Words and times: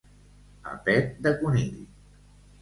A 0.71 0.73
pet 0.87 1.11
de 1.27 1.35
conill. 1.43 1.77